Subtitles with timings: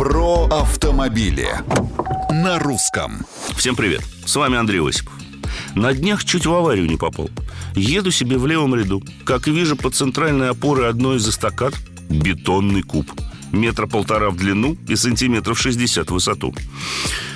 [0.00, 1.46] Про автомобили
[2.30, 3.26] на русском.
[3.54, 5.12] Всем привет, с вами Андрей Осипов.
[5.74, 7.28] На днях чуть в аварию не попал.
[7.74, 9.02] Еду себе в левом ряду.
[9.26, 11.74] Как вижу, под центральной опорой одной из эстакад
[12.08, 13.12] бетонный куб.
[13.52, 16.54] Метра полтора в длину и сантиметров 60 в высоту.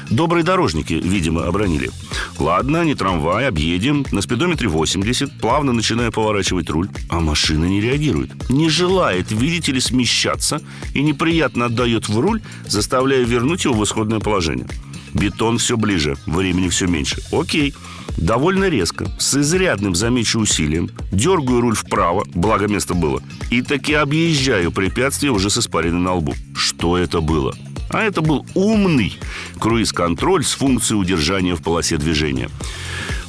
[0.08, 1.90] Добрые дорожники, видимо, обронили.
[2.38, 4.04] Ладно, не трамвай, объедем.
[4.10, 6.88] На спидометре 80, плавно начинаю поворачивать руль.
[7.08, 8.50] А машина не реагирует.
[8.50, 10.60] Не желает, видите ли, смещаться
[10.94, 14.66] и неприятно отдает в руль, заставляя вернуть его в исходное положение.
[15.12, 17.22] Бетон все ближе, времени все меньше.
[17.30, 17.75] Окей.
[18.16, 23.20] Довольно резко, с изрядным, замечу, усилием, дергаю руль вправо, благо место было,
[23.50, 26.32] и таки объезжаю препятствие уже с испариной на лбу.
[26.54, 27.54] Что это было?
[27.90, 29.18] А это был умный
[29.58, 32.50] круиз-контроль с функцией удержания в полосе движения.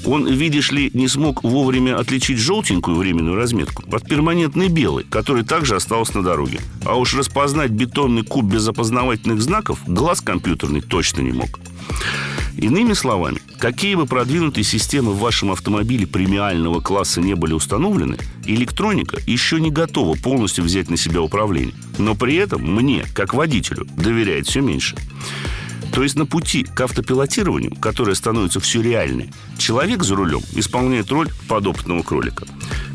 [0.06, 5.76] Он, видишь ли, не смог вовремя отличить желтенькую временную разметку от перманентной белой, которая также
[5.76, 6.60] осталась на дороге.
[6.86, 11.60] А уж распознать бетонный куб без опознавательных знаков глаз компьютерный точно не мог.
[12.58, 19.18] Иными словами, какие бы продвинутые системы в вашем автомобиле премиального класса не были установлены, электроника
[19.28, 21.76] еще не готова полностью взять на себя управление.
[21.98, 24.96] Но при этом мне, как водителю, доверяет все меньше.
[25.96, 31.30] То есть на пути к автопилотированию, которое становится все реальнее, человек за рулем исполняет роль
[31.48, 32.46] подопытного кролика.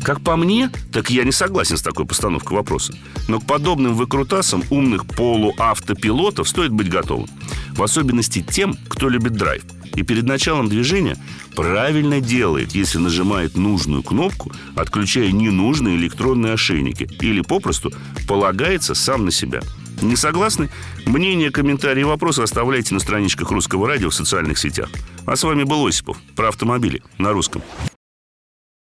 [0.03, 2.93] Как по мне, так я не согласен с такой постановкой вопроса.
[3.27, 7.27] Но к подобным выкрутасам умных полуавтопилотов стоит быть готовым.
[7.71, 9.63] В особенности тем, кто любит драйв.
[9.95, 11.17] И перед началом движения
[11.55, 17.91] правильно делает, если нажимает нужную кнопку, отключая ненужные электронные ошейники или попросту
[18.27, 19.61] полагается сам на себя–
[20.01, 20.69] не согласны?
[21.05, 24.89] Мнения, комментарии и вопросы оставляйте на страничках Русского радио в социальных сетях.
[25.25, 27.61] А с вами был Осипов про автомобили на русском.